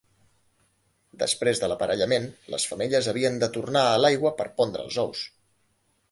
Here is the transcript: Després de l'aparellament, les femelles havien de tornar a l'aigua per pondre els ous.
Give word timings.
Després 1.23 1.59
de 1.63 1.67
l'aparellament, 1.71 2.25
les 2.53 2.65
femelles 2.71 3.09
havien 3.11 3.37
de 3.43 3.49
tornar 3.57 3.83
a 3.89 3.99
l'aigua 4.05 4.31
per 4.39 4.47
pondre 4.63 4.87
els 4.89 4.97
ous. 5.05 5.23